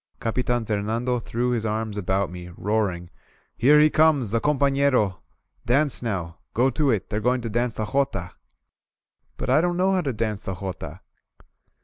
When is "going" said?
7.21-7.41